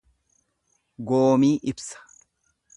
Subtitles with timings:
[1.11, 2.03] Goomii ibsa.